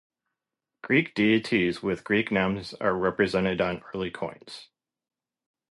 [0.81, 4.67] Greek deities, with Greek names are represented on early coins.